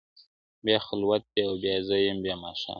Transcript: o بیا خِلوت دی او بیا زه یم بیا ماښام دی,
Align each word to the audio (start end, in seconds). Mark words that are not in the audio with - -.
o 0.03 0.03
بیا 0.65 0.79
خِلوت 0.87 1.23
دی 1.33 1.41
او 1.47 1.53
بیا 1.63 1.77
زه 1.87 1.95
یم 2.07 2.17
بیا 2.23 2.35
ماښام 2.43 2.67
دی, 2.67 2.69